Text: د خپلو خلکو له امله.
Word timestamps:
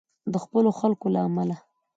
د 0.31 0.35
خپلو 0.43 0.69
خلکو 0.79 1.07
له 1.15 1.19
امله. 1.27 1.55